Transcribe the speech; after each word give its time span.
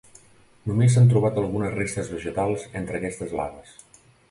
Només 0.69 0.95
s'han 0.97 1.09
trobat 1.11 1.37
algunes 1.41 1.77
restes 1.77 2.11
vegetals 2.15 2.67
entre 2.83 3.01
aquestes 3.03 3.39
laves. 3.43 3.79